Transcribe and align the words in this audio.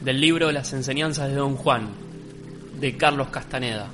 Del 0.00 0.20
libro 0.20 0.52
Las 0.52 0.72
enseñanzas 0.74 1.28
de 1.28 1.34
Don 1.34 1.56
Juan, 1.56 1.88
de 2.78 2.96
Carlos 2.96 3.30
Castaneda. 3.30 3.90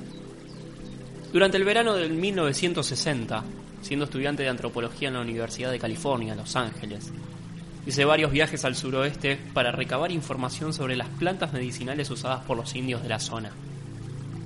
Durante 1.32 1.56
el 1.56 1.64
verano 1.64 1.94
del 1.94 2.12
1960, 2.12 3.42
siendo 3.80 4.04
estudiante 4.04 4.42
de 4.42 4.50
antropología 4.50 5.08
en 5.08 5.14
la 5.14 5.22
Universidad 5.22 5.70
de 5.70 5.78
California, 5.78 6.34
Los 6.34 6.56
Ángeles, 6.56 7.10
hice 7.86 8.04
varios 8.04 8.30
viajes 8.30 8.66
al 8.66 8.76
suroeste 8.76 9.38
para 9.54 9.72
recabar 9.72 10.12
información 10.12 10.74
sobre 10.74 10.94
las 10.94 11.08
plantas 11.08 11.54
medicinales 11.54 12.10
usadas 12.10 12.44
por 12.44 12.58
los 12.58 12.74
indios 12.74 13.02
de 13.02 13.08
la 13.08 13.18
zona. 13.18 13.52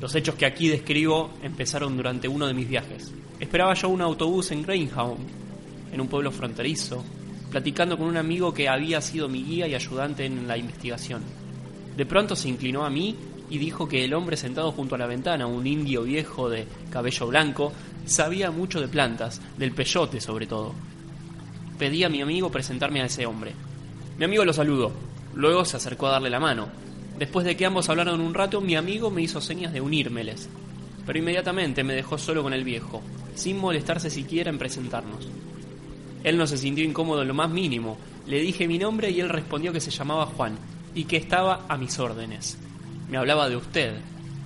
Los 0.01 0.15
hechos 0.15 0.37
que 0.37 0.47
aquí 0.47 0.69
describo 0.69 1.33
empezaron 1.43 1.97
durante 1.97 2.29
uno 2.29 2.47
de 2.47 2.55
mis 2.55 2.69
viajes. 2.69 3.13
Esperaba 3.41 3.75
yo 3.75 3.88
un 3.88 4.01
autobús 4.01 4.52
en 4.52 4.63
Greyhound, 4.63 5.27
en 5.93 6.01
un 6.01 6.07
pueblo 6.07 6.30
fronterizo, 6.30 7.05
platicando 7.51 7.99
con 7.99 8.07
un 8.07 8.16
amigo 8.16 8.55
que 8.55 8.69
había 8.69 9.01
sido 9.01 9.29
mi 9.29 9.43
guía 9.43 9.66
y 9.66 9.75
ayudante 9.75 10.25
en 10.25 10.47
la 10.47 10.57
investigación. 10.57 11.48
De 11.99 12.07
pronto 12.07 12.37
se 12.37 12.49
inclinó 12.49 12.85
a 12.85 12.91
mí 12.91 13.16
y 13.51 13.59
dijo 13.59 13.88
que 13.88 14.04
el 14.04 14.15
hombre 14.15 14.37
sentado 14.37 14.71
junto 14.71 14.95
a 14.95 14.99
la 14.99 15.09
ventana, 15.09 15.49
un 15.49 15.66
indio 15.66 16.04
viejo 16.04 16.49
de 16.49 16.65
cabello 16.91 17.27
blanco, 17.27 17.73
sabía 18.07 18.52
mucho 18.52 18.80
de 18.80 18.87
plantas, 18.87 19.43
del 19.57 19.73
peyote 19.73 20.21
sobre 20.21 20.46
todo. 20.46 20.74
Pedí 21.76 22.04
a 22.04 22.09
mi 22.09 22.23
amigo 22.23 22.52
presentarme 22.52 23.02
a 23.02 23.07
ese 23.07 23.26
hombre. 23.26 23.52
Mi 24.16 24.26
amigo 24.26 24.45
lo 24.45 24.52
saludó, 24.52 24.93
luego 25.35 25.65
se 25.65 25.76
acercó 25.76 26.07
a 26.07 26.13
darle 26.13 26.30
la 26.30 26.38
mano. 26.38 26.69
Después 27.19 27.45
de 27.45 27.57
que 27.57 27.66
ambos 27.66 27.88
hablaron 27.88 28.21
un 28.21 28.32
rato, 28.32 28.60
mi 28.60 28.76
amigo 28.76 29.10
me 29.10 29.23
hizo 29.23 29.41
señas 29.41 29.73
de 29.73 29.80
unírmeles, 29.80 30.49
pero 31.04 31.19
inmediatamente 31.19 31.82
me 31.82 31.95
dejó 31.95 32.16
solo 32.16 32.45
con 32.45 32.52
el 32.52 32.63
viejo, 32.63 33.02
sin 33.35 33.59
molestarse 33.59 34.09
siquiera 34.09 34.51
en 34.51 34.59
presentarnos. 34.59 35.26
Él 36.23 36.38
no 36.38 36.46
se 36.46 36.59
sintió 36.59 36.85
incómodo 36.85 37.23
en 37.23 37.29
lo 37.29 37.35
más 37.35 37.51
mínimo. 37.51 37.99
Le 38.29 38.41
dije 38.41 38.69
mi 38.69 38.79
nombre 38.79 39.10
y 39.10 39.19
él 39.19 39.29
respondió 39.29 39.73
que 39.73 39.80
se 39.80 39.91
llamaba 39.91 40.26
Juan 40.26 40.57
y 40.95 41.05
que 41.05 41.17
estaba 41.17 41.67
a 41.69 41.77
mis 41.77 41.99
órdenes. 41.99 42.59
Me 43.09 43.17
hablaba 43.17 43.49
de 43.49 43.57
usted. 43.57 43.95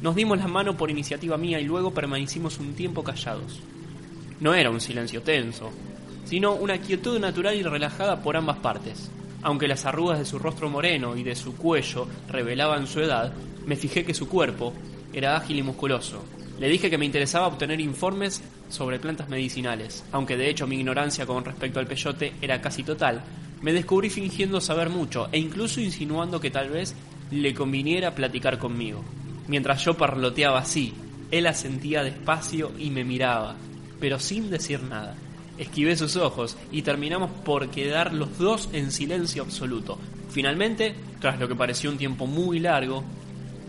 Nos 0.01 0.15
dimos 0.15 0.39
la 0.39 0.49
mano 0.49 0.77
por 0.77 0.91
iniciativa 0.91 1.37
mía 1.37 1.61
y 1.61 1.65
luego 1.65 1.93
permanecimos 1.93 2.59
un 2.59 2.75
tiempo 2.75 3.03
callados. 3.05 3.61
No 4.41 4.55
era 4.55 4.71
un 4.71 4.81
silencio 4.81 5.23
tenso, 5.23 5.71
sino 6.25 6.55
una 6.55 6.79
quietud 6.79 7.19
natural 7.19 7.55
y 7.55 7.63
relajada 7.63 8.23
por 8.23 8.37
ambas 8.37 8.59
partes. 8.59 9.11
Aunque 9.43 9.69
las 9.69 9.85
arrugas 9.85 10.19
de 10.19 10.25
su 10.25 10.39
rostro 10.39 10.69
moreno 10.69 11.17
y 11.17 11.23
de 11.23 11.35
su 11.35 11.57
cuello 11.57 12.07
revelaban 12.29 12.87
su 12.87 13.01
edad, 13.01 13.33
me 13.67 13.77
fijé 13.77 14.05
que 14.05 14.15
su 14.15 14.29
cuerpo 14.29 14.73
era 15.13 15.37
ágil 15.37 15.59
y 15.59 15.63
musculoso. 15.63 16.25
Le 16.59 16.69
dije 16.69 16.91
que 16.91 16.99
me 16.99 17.07
interesaba 17.07 17.49
obtener 17.49 17.81
informes 17.81 18.43
sobre 18.69 18.99
plantas 18.99 19.29
medicinales, 19.29 20.05
aunque 20.13 20.37
de 20.37 20.49
hecho 20.49 20.67
mi 20.67 20.77
ignorancia 20.77 21.27
con 21.27 21.45
respecto 21.45 21.81
al 21.81 21.87
peyote 21.87 22.33
era 22.41 22.61
casi 22.61 22.83
total. 22.83 23.23
Me 23.63 23.73
descubrí 23.73 24.11
fingiendo 24.11 24.61
saber 24.61 24.91
mucho 24.91 25.29
e 25.33 25.39
incluso 25.39 25.81
insinuando 25.81 26.41
que 26.41 26.51
tal 26.51 26.69
vez 26.69 26.95
le 27.31 27.55
conviniera 27.55 28.15
platicar 28.15 28.59
conmigo. 28.59 29.03
Mientras 29.49 29.85
yo 29.85 29.95
parloteaba 29.95 30.59
así, 30.59 30.93
él 31.31 31.47
asentía 31.47 32.03
despacio 32.03 32.73
y 32.79 32.91
me 32.91 33.05
miraba, 33.05 33.57
pero 34.01 34.19
sin 34.19 34.51
decir 34.51 34.83
nada. 34.83 35.17
Esquivé 35.59 35.97
sus 35.97 36.17
ojos 36.17 36.57
y 36.71 36.83
terminamos 36.83 37.31
por 37.45 37.69
quedar 37.71 38.13
los 38.13 38.37
dos 38.39 38.69
en 38.73 38.91
silencio 38.91 39.43
absoluto. 39.43 39.99
Finalmente, 40.31 40.95
tras 41.21 41.39
lo 41.39 41.47
que 41.47 41.55
pareció 41.55 41.91
un 41.91 41.99
tiempo 41.99 42.27
muy 42.27 42.59
largo, 42.59 43.05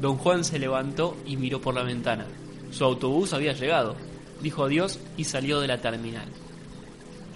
don 0.02 0.18
Juan 0.18 0.44
se 0.44 0.60
levantó 0.60 1.16
y 1.26 1.38
miró 1.38 1.62
por 1.62 1.76
la 1.76 1.84
ventana. 1.84 2.26
Su 2.72 2.84
autobús 2.84 3.34
había 3.34 3.54
llegado, 3.54 3.96
dijo 4.42 4.64
adiós 4.64 5.00
y 5.18 5.26
salió 5.26 5.60
de 5.60 5.68
la 5.68 5.82
terminal. 5.82 6.28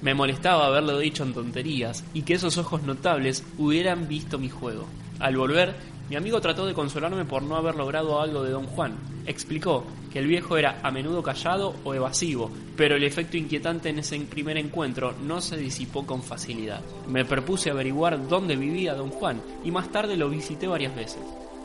Me 0.01 0.13
molestaba 0.13 0.67
haberlo 0.67 0.99
dicho 0.99 1.23
en 1.23 1.33
tonterías 1.33 2.03
y 2.13 2.21
que 2.21 2.35
esos 2.35 2.57
ojos 2.57 2.83
notables 2.83 3.43
hubieran 3.57 4.07
visto 4.07 4.37
mi 4.37 4.49
juego. 4.49 4.85
Al 5.19 5.35
volver, 5.35 5.73
mi 6.09 6.15
amigo 6.15 6.39
trató 6.39 6.65
de 6.65 6.73
consolarme 6.73 7.25
por 7.25 7.41
no 7.41 7.55
haber 7.55 7.75
logrado 7.75 8.21
algo 8.21 8.43
de 8.43 8.51
don 8.51 8.67
Juan. 8.67 8.95
Explicó 9.25 9.83
que 10.11 10.19
el 10.19 10.27
viejo 10.27 10.55
era 10.55 10.79
a 10.83 10.91
menudo 10.91 11.21
callado 11.21 11.75
o 11.83 11.93
evasivo, 11.93 12.49
pero 12.77 12.95
el 12.95 13.03
efecto 13.03 13.35
inquietante 13.35 13.89
en 13.89 13.99
ese 13.99 14.17
primer 14.19 14.57
encuentro 14.57 15.13
no 15.23 15.41
se 15.41 15.57
disipó 15.57 16.05
con 16.05 16.21
facilidad. 16.21 16.81
Me 17.07 17.25
propuse 17.25 17.71
averiguar 17.71 18.27
dónde 18.27 18.55
vivía 18.55 18.93
don 18.93 19.09
Juan 19.09 19.41
y 19.65 19.71
más 19.71 19.91
tarde 19.91 20.15
lo 20.15 20.29
visité 20.29 20.67
varias 20.67 20.95
veces. 20.95 21.21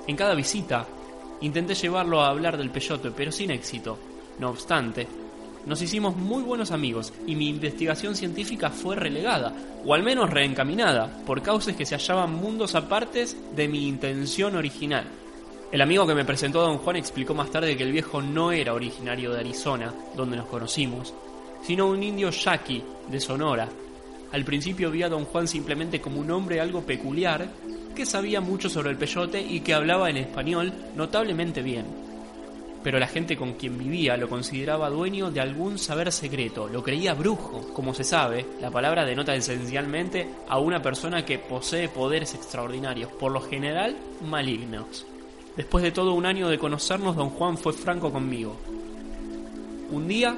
En 0.08 0.16
cada 0.16 0.34
visita 0.34 0.86
intenté 1.42 1.74
llevarlo 1.74 2.22
a 2.22 2.28
hablar 2.28 2.56
del 2.56 2.70
peyote, 2.70 3.10
pero 3.10 3.30
sin 3.30 3.50
éxito. 3.50 3.98
No 4.40 4.50
obstante, 4.50 5.06
nos 5.66 5.80
hicimos 5.80 6.16
muy 6.16 6.42
buenos 6.42 6.70
amigos 6.70 7.12
y 7.26 7.36
mi 7.36 7.48
investigación 7.48 8.16
científica 8.16 8.70
fue 8.70 8.96
relegada, 8.96 9.52
o 9.84 9.94
al 9.94 10.02
menos 10.02 10.30
reencaminada, 10.30 11.22
por 11.24 11.42
causas 11.42 11.76
que 11.76 11.86
se 11.86 11.94
hallaban 11.94 12.34
mundos 12.34 12.74
apartes 12.74 13.36
de 13.54 13.68
mi 13.68 13.86
intención 13.86 14.56
original. 14.56 15.04
El 15.70 15.80
amigo 15.80 16.06
que 16.06 16.14
me 16.14 16.24
presentó 16.24 16.60
a 16.60 16.66
don 16.66 16.78
Juan 16.78 16.96
explicó 16.96 17.34
más 17.34 17.50
tarde 17.50 17.76
que 17.76 17.84
el 17.84 17.92
viejo 17.92 18.20
no 18.20 18.52
era 18.52 18.74
originario 18.74 19.32
de 19.32 19.40
Arizona, 19.40 19.94
donde 20.16 20.36
nos 20.36 20.46
conocimos, 20.46 21.14
sino 21.62 21.86
un 21.86 22.02
indio 22.02 22.30
yaqui 22.30 22.82
de 23.08 23.20
Sonora. 23.20 23.68
Al 24.32 24.44
principio 24.44 24.90
vi 24.90 25.02
a 25.02 25.08
don 25.08 25.24
Juan 25.26 25.46
simplemente 25.46 26.00
como 26.00 26.20
un 26.20 26.30
hombre 26.30 26.60
algo 26.60 26.82
peculiar, 26.82 27.48
que 27.94 28.04
sabía 28.04 28.40
mucho 28.40 28.68
sobre 28.68 28.90
el 28.90 28.96
peyote 28.96 29.40
y 29.40 29.60
que 29.60 29.74
hablaba 29.74 30.10
en 30.10 30.16
español 30.16 30.72
notablemente 30.96 31.62
bien 31.62 32.11
pero 32.82 32.98
la 32.98 33.06
gente 33.06 33.36
con 33.36 33.54
quien 33.54 33.78
vivía 33.78 34.16
lo 34.16 34.28
consideraba 34.28 34.90
dueño 34.90 35.30
de 35.30 35.40
algún 35.40 35.78
saber 35.78 36.12
secreto, 36.12 36.68
lo 36.68 36.82
creía 36.82 37.14
brujo. 37.14 37.72
Como 37.74 37.94
se 37.94 38.04
sabe, 38.04 38.46
la 38.60 38.70
palabra 38.70 39.04
denota 39.04 39.34
esencialmente 39.34 40.28
a 40.48 40.58
una 40.58 40.82
persona 40.82 41.24
que 41.24 41.38
posee 41.38 41.88
poderes 41.88 42.34
extraordinarios, 42.34 43.10
por 43.12 43.32
lo 43.32 43.40
general 43.40 43.96
malignos. 44.28 45.06
Después 45.56 45.84
de 45.84 45.92
todo 45.92 46.14
un 46.14 46.26
año 46.26 46.48
de 46.48 46.58
conocernos, 46.58 47.16
don 47.16 47.30
Juan 47.30 47.58
fue 47.58 47.72
franco 47.72 48.10
conmigo. 48.10 48.56
Un 49.90 50.08
día 50.08 50.36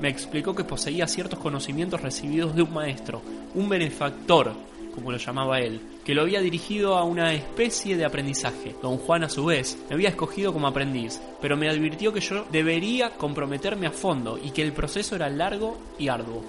me 0.00 0.08
explicó 0.08 0.54
que 0.54 0.64
poseía 0.64 1.06
ciertos 1.06 1.38
conocimientos 1.38 2.00
recibidos 2.00 2.54
de 2.54 2.62
un 2.62 2.72
maestro, 2.72 3.22
un 3.54 3.68
benefactor, 3.68 4.52
como 4.94 5.10
lo 5.10 5.18
llamaba 5.18 5.60
él, 5.60 5.80
que 6.04 6.14
lo 6.14 6.22
había 6.22 6.40
dirigido 6.40 6.96
a 6.96 7.04
una 7.04 7.32
especie 7.32 7.96
de 7.96 8.04
aprendizaje. 8.04 8.74
Don 8.82 8.98
Juan, 8.98 9.24
a 9.24 9.28
su 9.28 9.44
vez, 9.44 9.78
me 9.88 9.94
había 9.94 10.10
escogido 10.10 10.52
como 10.52 10.66
aprendiz, 10.66 11.20
pero 11.40 11.56
me 11.56 11.68
advirtió 11.68 12.12
que 12.12 12.20
yo 12.20 12.44
debería 12.50 13.10
comprometerme 13.10 13.86
a 13.86 13.92
fondo 13.92 14.38
y 14.42 14.50
que 14.50 14.62
el 14.62 14.72
proceso 14.72 15.16
era 15.16 15.28
largo 15.28 15.78
y 15.98 16.08
arduo. 16.08 16.42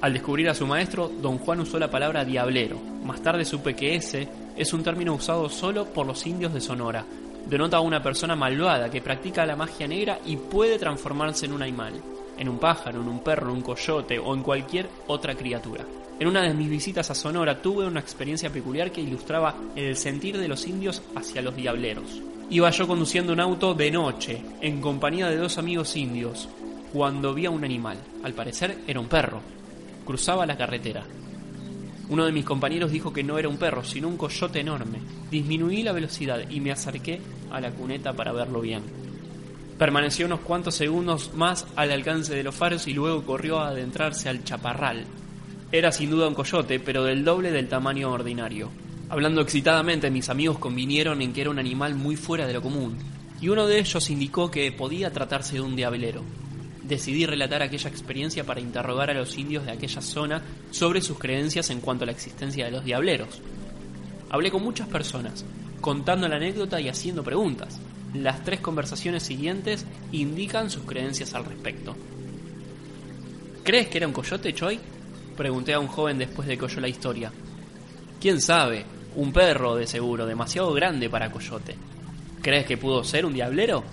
Al 0.00 0.12
descubrir 0.12 0.48
a 0.48 0.54
su 0.54 0.64
maestro, 0.64 1.08
don 1.08 1.38
Juan 1.38 1.60
usó 1.60 1.78
la 1.78 1.90
palabra 1.90 2.24
diablero. 2.24 2.78
Más 3.04 3.20
tarde 3.20 3.44
supe 3.44 3.74
que 3.74 3.96
ese 3.96 4.28
es 4.56 4.72
un 4.72 4.84
término 4.84 5.14
usado 5.14 5.48
solo 5.48 5.86
por 5.86 6.06
los 6.06 6.24
indios 6.24 6.54
de 6.54 6.60
Sonora. 6.60 7.04
Denota 7.46 7.78
a 7.78 7.80
una 7.80 8.00
persona 8.00 8.36
malvada 8.36 8.90
que 8.90 9.02
practica 9.02 9.44
la 9.44 9.56
magia 9.56 9.88
negra 9.88 10.20
y 10.24 10.36
puede 10.36 10.78
transformarse 10.78 11.46
en 11.46 11.52
un 11.52 11.62
animal, 11.62 11.94
en 12.36 12.48
un 12.48 12.58
pájaro, 12.58 13.00
en 13.00 13.08
un 13.08 13.20
perro, 13.20 13.50
en 13.50 13.56
un 13.56 13.62
coyote 13.62 14.18
o 14.18 14.34
en 14.34 14.42
cualquier 14.42 14.88
otra 15.08 15.34
criatura. 15.34 15.84
En 16.20 16.26
una 16.26 16.42
de 16.42 16.52
mis 16.52 16.68
visitas 16.68 17.10
a 17.10 17.14
Sonora 17.14 17.62
tuve 17.62 17.86
una 17.86 18.00
experiencia 18.00 18.50
peculiar 18.50 18.90
que 18.90 19.00
ilustraba 19.00 19.54
el 19.76 19.96
sentir 19.96 20.36
de 20.36 20.48
los 20.48 20.66
indios 20.66 21.00
hacia 21.14 21.42
los 21.42 21.54
diableros. 21.54 22.20
Iba 22.50 22.70
yo 22.70 22.88
conduciendo 22.88 23.32
un 23.32 23.38
auto 23.38 23.72
de 23.72 23.88
noche, 23.92 24.42
en 24.60 24.80
compañía 24.80 25.28
de 25.28 25.36
dos 25.36 25.58
amigos 25.58 25.94
indios, 25.94 26.48
cuando 26.92 27.34
vi 27.34 27.46
a 27.46 27.50
un 27.50 27.64
animal. 27.64 27.98
Al 28.24 28.32
parecer 28.32 28.78
era 28.88 28.98
un 28.98 29.06
perro. 29.06 29.40
Cruzaba 30.04 30.44
la 30.44 30.56
carretera. 30.56 31.04
Uno 32.08 32.24
de 32.24 32.32
mis 32.32 32.44
compañeros 32.44 32.90
dijo 32.90 33.12
que 33.12 33.22
no 33.22 33.38
era 33.38 33.48
un 33.48 33.58
perro, 33.58 33.84
sino 33.84 34.08
un 34.08 34.16
coyote 34.16 34.58
enorme. 34.58 34.98
Disminuí 35.30 35.84
la 35.84 35.92
velocidad 35.92 36.50
y 36.50 36.58
me 36.60 36.72
acerqué 36.72 37.20
a 37.52 37.60
la 37.60 37.70
cuneta 37.70 38.12
para 38.12 38.32
verlo 38.32 38.60
bien. 38.60 38.82
Permaneció 39.78 40.26
unos 40.26 40.40
cuantos 40.40 40.74
segundos 40.74 41.30
más 41.34 41.64
al 41.76 41.92
alcance 41.92 42.34
de 42.34 42.42
los 42.42 42.56
faros 42.56 42.88
y 42.88 42.94
luego 42.94 43.24
corrió 43.24 43.60
a 43.60 43.68
adentrarse 43.68 44.28
al 44.28 44.42
chaparral, 44.42 45.04
era 45.70 45.92
sin 45.92 46.10
duda 46.10 46.28
un 46.28 46.34
coyote, 46.34 46.80
pero 46.80 47.04
del 47.04 47.24
doble 47.24 47.50
del 47.50 47.68
tamaño 47.68 48.10
ordinario. 48.10 48.70
Hablando 49.10 49.40
excitadamente, 49.40 50.10
mis 50.10 50.28
amigos 50.28 50.58
convinieron 50.58 51.20
en 51.20 51.32
que 51.32 51.42
era 51.42 51.50
un 51.50 51.58
animal 51.58 51.94
muy 51.94 52.16
fuera 52.16 52.46
de 52.46 52.54
lo 52.54 52.62
común, 52.62 52.96
y 53.40 53.48
uno 53.48 53.66
de 53.66 53.78
ellos 53.78 54.10
indicó 54.10 54.50
que 54.50 54.72
podía 54.72 55.12
tratarse 55.12 55.54
de 55.54 55.60
un 55.60 55.76
diablero. 55.76 56.22
decidí 56.82 57.26
relatar 57.26 57.62
aquella 57.62 57.90
experiencia 57.90 58.44
para 58.44 58.60
interrogar 58.60 59.10
a 59.10 59.14
los 59.14 59.36
indios 59.36 59.66
de 59.66 59.72
aquella 59.72 60.00
zona 60.00 60.42
sobre 60.70 61.02
sus 61.02 61.18
creencias 61.18 61.68
en 61.68 61.80
cuanto 61.80 62.04
a 62.04 62.06
la 62.06 62.12
existencia 62.12 62.64
de 62.64 62.70
los 62.70 62.82
diableros. 62.82 63.42
Hablé 64.30 64.50
con 64.50 64.62
muchas 64.62 64.88
personas, 64.88 65.44
contando 65.82 66.26
la 66.28 66.36
anécdota 66.36 66.80
y 66.80 66.88
haciendo 66.88 67.22
preguntas. 67.22 67.78
Las 68.14 68.42
tres 68.42 68.60
conversaciones 68.60 69.22
siguientes 69.22 69.84
indican 70.12 70.70
sus 70.70 70.84
creencias 70.84 71.34
al 71.34 71.44
respecto. 71.44 71.94
¿Crees 73.62 73.88
que 73.88 73.98
era 73.98 74.06
un 74.06 74.14
coyote, 74.14 74.54
Choi? 74.54 74.80
Pregunté 75.38 75.72
a 75.72 75.78
un 75.78 75.86
joven 75.86 76.18
después 76.18 76.48
de 76.48 76.58
que 76.58 76.64
oyó 76.64 76.80
la 76.80 76.88
historia. 76.88 77.30
¿Quién 78.20 78.40
sabe? 78.40 78.84
Un 79.14 79.32
perro, 79.32 79.76
de 79.76 79.86
seguro, 79.86 80.26
demasiado 80.26 80.72
grande 80.72 81.08
para 81.08 81.30
coyote. 81.30 81.76
¿Crees 82.42 82.66
que 82.66 82.76
pudo 82.76 83.04
ser 83.04 83.24
un 83.24 83.32
diablero? 83.32 83.84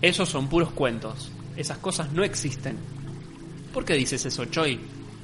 Esos 0.00 0.28
son 0.28 0.48
puros 0.48 0.70
cuentos. 0.70 1.32
Esas 1.56 1.78
cosas 1.78 2.12
no 2.12 2.22
existen. 2.22 2.76
¿Por 3.74 3.84
qué 3.84 3.94
dices 3.94 4.24
eso, 4.24 4.44
Choi? 4.44 4.78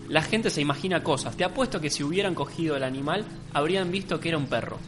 La 0.08 0.22
gente 0.22 0.50
se 0.50 0.60
imagina 0.60 1.04
cosas. 1.04 1.36
Te 1.36 1.44
apuesto 1.44 1.80
que 1.80 1.88
si 1.88 2.02
hubieran 2.02 2.34
cogido 2.34 2.76
el 2.76 2.82
animal, 2.82 3.24
habrían 3.52 3.92
visto 3.92 4.18
que 4.18 4.30
era 4.30 4.38
un 4.38 4.48
perro. 4.48 4.78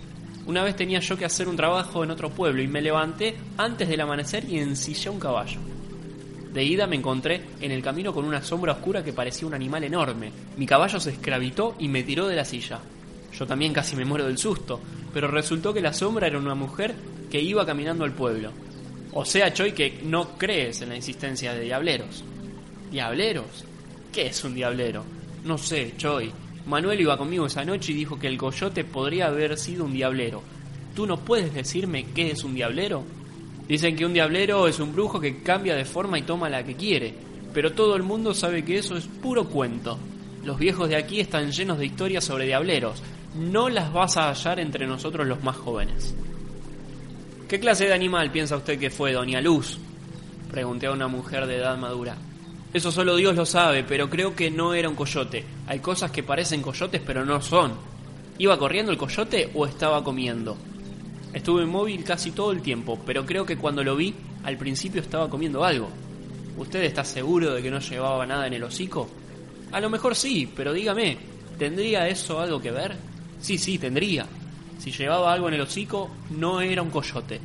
Una 0.47 0.65
vez 0.65 0.75
tenía 0.75 0.99
yo 0.99 1.17
que 1.17 1.27
hacer 1.27 1.47
un 1.47 1.55
trabajo 1.55 2.03
en 2.03 2.11
otro 2.11 2.31
pueblo 2.31 2.61
y 2.61 2.67
me 2.67 2.83
levanté 2.83 3.37
antes 3.57 3.89
del 3.89 4.01
amanecer 4.01 4.45
y 4.51 4.59
ensillé 4.59 5.11
un 5.11 5.21
caballo. 5.21 5.61
De 6.55 6.63
ida 6.63 6.87
me 6.87 6.95
encontré 6.95 7.43
en 7.61 7.73
el 7.73 7.83
camino 7.83 8.15
con 8.15 8.25
una 8.25 8.41
sombra 8.41 8.75
oscura 8.75 9.03
que 9.03 9.13
parecía 9.13 9.49
un 9.49 9.55
animal 9.55 9.83
enorme. 9.83 10.31
Mi 10.57 10.67
caballo 10.67 11.01
se 11.01 11.11
escravitó 11.11 11.75
y 11.81 11.89
me 11.89 12.05
tiró 12.05 12.29
de 12.29 12.37
la 12.37 12.45
silla. 12.45 12.79
Yo 13.37 13.45
también 13.45 13.73
casi 13.73 13.97
me 13.97 14.05
muero 14.05 14.27
del 14.27 14.39
susto, 14.39 14.81
pero 15.13 15.27
resultó 15.27 15.75
que 15.75 15.81
la 15.81 15.93
sombra 15.93 16.29
era 16.29 16.39
una 16.39 16.55
mujer 16.55 16.95
que 17.29 17.41
iba 17.41 17.67
caminando 17.67 18.05
al 18.05 18.13
pueblo. 18.13 18.53
O 19.15 19.25
sea, 19.25 19.53
Choi, 19.53 19.73
que 19.73 20.01
no 20.05 20.39
crees 20.39 20.81
en 20.81 20.91
la 20.91 20.97
existencia 20.97 21.53
de 21.53 21.63
diableros. 21.63 22.23
¿Diableros? 22.93 23.65
¿Qué 24.13 24.27
es 24.27 24.45
un 24.45 24.55
diablero? 24.55 25.05
No 25.43 25.59
sé, 25.59 25.95
Choi. 25.97 26.31
Manuel 26.67 27.01
iba 27.01 27.19
conmigo 27.19 27.47
esa 27.47 27.65
noche 27.65 27.91
y 27.91 27.97
dijo 27.97 28.17
que 28.17 28.29
el 28.29 28.39
coyote 28.39 28.85
podría 28.85 29.27
haber 29.27 29.59
sido 29.59 29.87
un 29.87 29.93
diablero. 29.93 30.41
¿Tú 30.95 31.05
no 31.05 31.19
puedes 31.19 31.53
decirme 31.53 32.07
qué 32.15 32.31
es 32.31 32.45
un 32.45 32.55
diablero? 32.55 33.03
Dicen 33.69 33.97
que 33.97 34.05
un 34.05 34.13
diablero 34.13 34.69
es 34.69 34.79
un 34.79 34.93
brujo 34.93 35.21
que 35.21 35.43
cambia 35.43 35.75
de 35.75 35.85
forma 35.85 36.19
y 36.19 36.23
toma 36.23 36.51
la 36.51 36.65
que 36.65 36.75
quiere, 36.75 37.15
pero 37.53 37.73
todo 37.73 37.97
el 37.97 38.03
mundo 38.03 38.35
sabe 38.35 38.65
que 38.65 38.79
eso 38.79 38.97
es 38.97 39.07
puro 39.07 39.49
cuento. 39.49 39.99
Los 40.45 40.59
viejos 40.59 40.89
de 40.89 40.97
aquí 40.97 41.21
están 41.21 41.51
llenos 41.51 41.79
de 41.79 41.87
historias 41.87 42.25
sobre 42.25 42.47
diableros. 42.47 43.03
No 43.35 43.69
las 43.71 43.93
vas 43.93 44.17
a 44.17 44.29
hallar 44.29 44.61
entre 44.61 44.87
nosotros 44.87 45.27
los 45.27 45.43
más 45.43 45.57
jóvenes. 45.57 46.15
¿Qué 47.49 47.59
clase 47.59 47.87
de 47.87 47.95
animal 47.95 48.31
piensa 48.31 48.57
usted 48.57 48.79
que 48.79 48.91
fue, 48.91 49.13
doña 49.13 49.41
Luz? 49.41 49.79
Pregunté 50.51 50.87
a 50.87 50.93
una 50.93 51.09
mujer 51.09 51.47
de 51.47 51.57
edad 51.57 51.79
madura. 51.79 52.17
Eso 52.75 52.93
solo 52.93 53.17
Dios 53.17 53.35
lo 53.35 53.47
sabe, 53.47 53.85
pero 53.85 54.11
creo 54.11 54.35
que 54.35 54.51
no 54.51 54.75
era 54.75 54.89
un 54.89 54.97
coyote. 54.97 55.45
Hay 55.67 55.79
cosas 55.79 56.11
que 56.11 56.23
parecen 56.23 56.61
coyotes 56.61 57.01
pero 57.07 57.25
no 57.25 57.41
son. 57.41 57.73
¿Iba 58.37 58.59
corriendo 58.59 58.93
el 58.93 58.99
coyote 58.99 59.51
o 59.55 59.65
estaba 59.65 60.03
comiendo? 60.03 60.57
Estuve 61.35 61.65
inmóvil 61.65 62.03
casi 62.05 62.31
todo 62.31 62.53
el 62.53 62.63
tiempo, 62.63 62.99
pero 63.05 63.27
creo 63.27 63.45
que 63.45 63.59
cuando 63.59 63.85
lo 63.85 63.97
vi, 63.97 64.15
al 64.45 64.57
principio 64.57 65.03
estaba 65.03 65.29
comiendo 65.29 65.65
algo. 65.65 65.91
¿Usted 66.57 66.85
está 66.85 67.05
seguro 67.05 67.53
de 67.53 67.63
que 67.63 67.71
no 67.71 67.81
llevaba 67.81 68.25
nada 68.25 68.47
en 68.47 68.55
el 68.55 68.65
hocico? 68.65 69.09
A 69.73 69.81
lo 69.81 69.91
mejor 69.91 70.15
sí, 70.15 70.51
pero 70.55 70.73
dígame, 70.73 71.19
¿tendría 71.59 72.09
eso 72.09 72.41
algo 72.41 72.61
que 72.61 72.71
ver? 72.71 72.97
Sí, 73.41 73.59
sí, 73.59 73.77
tendría. 73.77 74.27
Si 74.79 74.91
llevaba 74.91 75.33
algo 75.33 75.49
en 75.49 75.55
el 75.55 75.61
hocico, 75.61 76.11
no 76.31 76.63
era 76.63 76.81
un 76.81 76.91
coyote. 76.91 77.41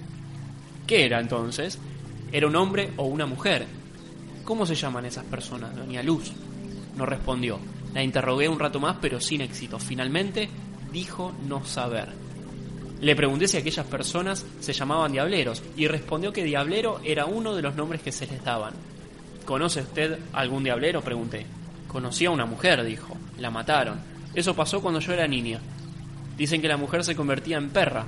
¿Qué 0.88 1.06
era 1.06 1.20
entonces? 1.20 1.78
Era 2.32 2.48
un 2.48 2.56
hombre 2.56 2.92
o 2.98 3.06
una 3.06 3.26
mujer, 3.26 3.66
¿Cómo 4.50 4.66
se 4.66 4.74
llaman 4.74 5.06
esas 5.06 5.26
personas, 5.26 5.76
doña 5.76 6.02
Luz? 6.02 6.32
No 6.98 7.06
respondió. 7.06 7.60
La 7.94 8.02
interrogué 8.02 8.50
un 8.50 8.58
rato 8.58 8.80
más, 8.80 8.98
pero 9.00 9.22
sin 9.22 9.42
éxito. 9.42 9.78
Finalmente 9.78 10.50
dijo 10.92 11.36
no 11.48 11.64
saber. 11.64 12.19
Le 13.02 13.16
pregunté 13.16 13.48
si 13.48 13.56
aquellas 13.56 13.86
personas 13.86 14.46
se 14.60 14.74
llamaban 14.74 15.14
diableros 15.14 15.64
y 15.78 15.88
respondió 15.88 16.34
que 16.34 16.44
diablero 16.44 17.00
era 17.04 17.26
uno 17.26 17.56
de 17.56 17.62
los 17.62 17.76
nombres 17.76 18.02
que 18.02 18.12
se 18.12 18.28
les 18.28 18.44
daban. 18.44 18.74
¿Conoce 19.46 19.82
usted 19.82 20.20
algún 20.34 20.64
diablero? 20.64 21.02
pregunté. 21.02 21.46
Conocí 21.88 22.26
a 22.26 22.32
una 22.32 22.46
mujer, 22.46 22.84
dijo. 22.84 23.16
La 23.38 23.50
mataron. 23.50 24.00
Eso 24.36 24.54
pasó 24.54 24.82
cuando 24.82 25.00
yo 25.00 25.14
era 25.14 25.28
niña. 25.28 25.62
Dicen 26.38 26.62
que 26.62 26.68
la 26.68 26.78
mujer 26.78 27.06
se 27.06 27.16
convertía 27.16 27.58
en 27.58 27.70
perra. 27.70 28.06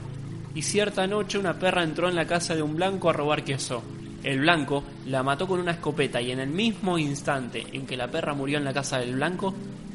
Y 0.54 0.62
cierta 0.62 1.08
noche 1.08 1.38
una 1.38 1.58
perra 1.58 1.84
entró 1.84 2.10
en 2.10 2.16
la 2.16 2.28
casa 2.28 2.54
de 2.54 2.62
un 2.62 2.76
blanco 2.76 3.10
a 3.10 3.14
robar 3.14 3.46
queso. 3.46 3.82
El 4.24 4.42
blanco 4.42 4.84
la 5.08 5.24
mató 5.24 5.48
con 5.48 5.60
una 5.60 5.72
escopeta 5.72 6.22
y 6.22 6.32
en 6.32 6.40
el 6.40 6.50
mismo 6.50 6.98
instante 6.98 7.66
en 7.72 7.88
que 7.88 7.98
la 7.98 8.12
perra 8.12 8.34
murió 8.34 8.58
en 8.58 8.66
la 8.66 8.74
casa 8.74 9.00
del 9.00 9.16
blanco, 9.16 9.54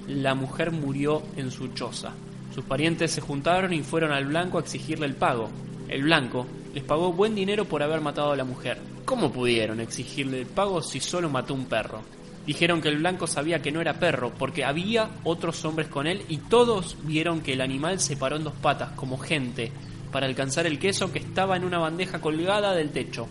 la 0.09 0.35
mujer 0.35 0.73
murió 0.73 1.23
en 1.37 1.51
su 1.51 1.69
choza. 1.69 2.13
Sus 2.57 2.65
parientes 2.65 3.11
se 3.11 3.21
juntaron 3.21 3.75
y 3.75 3.83
fueron 3.83 4.13
al 4.13 4.25
blanco 4.25 4.57
a 4.57 4.63
exigirle 4.63 5.05
el 5.05 5.15
pago. 5.15 5.51
El 5.91 6.05
blanco 6.05 6.47
les 6.73 6.83
pagó 6.83 7.13
buen 7.13 7.35
dinero 7.35 7.67
por 7.67 7.83
haber 7.83 8.01
matado 8.01 8.33
a 8.33 8.37
la 8.37 8.45
mujer. 8.45 8.79
¿Cómo 9.05 9.31
pudieron 9.31 9.79
exigirle 9.79 10.41
el 10.41 10.47
pago 10.47 10.81
si 10.81 10.99
solo 10.99 11.29
mató 11.29 11.53
un 11.53 11.67
perro? 11.67 12.01
Dijeron 12.47 12.81
que 12.81 12.89
el 12.89 12.97
blanco 12.97 13.27
sabía 13.27 13.61
que 13.61 13.71
no 13.71 13.83
era 13.83 14.01
perro 14.01 14.33
porque 14.39 14.65
había 14.65 15.11
otros 15.23 15.63
hombres 15.67 15.89
con 15.89 16.07
él 16.07 16.23
y 16.31 16.39
todos 16.39 16.97
vieron 17.03 17.43
que 17.43 17.53
el 17.53 17.61
animal 17.61 18.01
se 18.01 18.17
paró 18.17 18.37
en 18.37 18.45
dos 18.45 18.55
patas 18.55 18.93
como 18.93 19.19
gente 19.19 19.71
para 20.11 20.25
alcanzar 20.25 20.67
el 20.67 20.79
queso 20.79 21.13
que 21.13 21.19
estaba 21.19 21.59
en 21.59 21.65
una 21.65 21.77
bandeja 21.79 22.23
colgada 22.23 22.73
del 22.73 22.89
techo. 22.89 23.29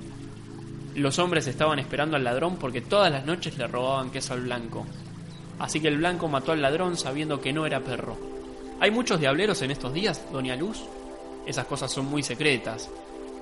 Los 0.93 1.17
hombres 1.17 1.47
estaban 1.47 1.79
esperando 1.79 2.15
al 2.15 2.23
ladrón 2.23 2.57
porque 2.57 2.81
todas 2.81 3.11
las 3.11 3.25
noches 3.25 3.57
le 3.57 3.65
robaban 3.65 4.11
queso 4.11 4.35
al 4.35 4.41
blanco. 4.41 4.85
Así 5.57 5.79
que 5.79 5.87
el 5.87 5.97
blanco 5.97 6.27
mató 6.27 6.51
al 6.51 6.61
ladrón 6.61 6.95
sabiendo 6.95 7.41
que 7.41 7.53
no 7.53 7.65
era 7.65 7.79
perro. 7.79 8.34
¿Hay 8.79 8.91
muchos 8.91 9.19
diableros 9.19 9.61
en 9.61 9.71
estos 9.71 9.93
días, 9.93 10.21
doña 10.33 10.55
Luz? 10.55 10.83
Esas 11.45 11.65
cosas 11.65 11.91
son 11.91 12.05
muy 12.07 12.23
secretas. 12.23 12.89